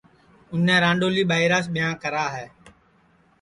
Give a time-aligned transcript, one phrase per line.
[0.51, 2.45] اُنے رانڈؔولی ٻائیراس ٻیاں کرا ہے